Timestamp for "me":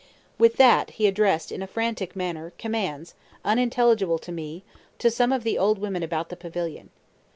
4.31-4.63